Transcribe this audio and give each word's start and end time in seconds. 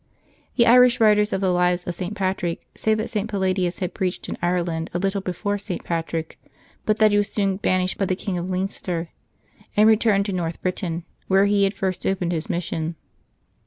The 0.55 0.65
Irish 0.65 0.99
writers 0.99 1.31
of 1.31 1.41
the 1.41 1.53
lives 1.53 1.83
of 1.85 1.93
St. 1.93 2.15
Patrick 2.15 2.65
say 2.73 2.95
that 2.95 3.07
St. 3.11 3.29
Palladius 3.29 3.81
had 3.81 3.93
preached 3.93 4.27
in 4.27 4.35
Ireland 4.41 4.89
a 4.95 4.97
little 4.97 5.21
before 5.21 5.59
St. 5.59 5.83
Patrick, 5.83 6.39
but 6.87 6.97
that 6.97 7.11
he 7.11 7.17
was 7.19 7.31
soon 7.31 7.57
banished 7.57 7.99
by 7.99 8.05
the 8.05 8.15
King 8.15 8.35
of 8.39 8.49
Leinster, 8.49 9.09
and 9.77 9.87
returned, 9.87 10.25
to 10.25 10.33
North 10.33 10.59
Britain, 10.63 11.03
where 11.27 11.45
he 11.45 11.65
had 11.65 11.75
first 11.75 12.03
opened 12.07 12.31
his 12.31 12.49
mission. 12.49 12.95